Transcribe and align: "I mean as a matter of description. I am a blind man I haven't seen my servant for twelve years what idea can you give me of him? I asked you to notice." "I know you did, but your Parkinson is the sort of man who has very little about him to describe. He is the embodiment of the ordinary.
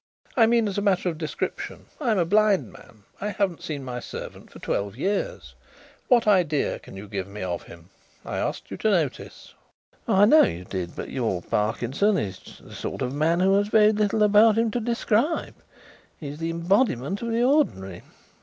"I 0.35 0.47
mean 0.47 0.67
as 0.67 0.79
a 0.79 0.81
matter 0.81 1.09
of 1.09 1.19
description. 1.19 1.85
I 1.99 2.09
am 2.09 2.17
a 2.17 2.25
blind 2.25 2.71
man 2.73 3.03
I 3.21 3.29
haven't 3.29 3.61
seen 3.61 3.83
my 3.83 3.99
servant 3.99 4.49
for 4.51 4.57
twelve 4.57 4.97
years 4.97 5.53
what 6.07 6.25
idea 6.25 6.79
can 6.79 6.97
you 6.97 7.07
give 7.07 7.27
me 7.27 7.43
of 7.43 7.61
him? 7.61 7.89
I 8.25 8.39
asked 8.39 8.71
you 8.71 8.77
to 8.77 8.89
notice." 8.89 9.53
"I 10.07 10.25
know 10.25 10.41
you 10.41 10.65
did, 10.65 10.95
but 10.95 11.11
your 11.11 11.43
Parkinson 11.43 12.17
is 12.17 12.39
the 12.63 12.73
sort 12.73 13.03
of 13.03 13.13
man 13.13 13.41
who 13.41 13.53
has 13.59 13.67
very 13.67 13.91
little 13.91 14.23
about 14.23 14.57
him 14.57 14.71
to 14.71 14.79
describe. 14.79 15.53
He 16.19 16.29
is 16.29 16.39
the 16.39 16.49
embodiment 16.49 17.21
of 17.21 17.27
the 17.29 17.43
ordinary. 17.43 18.01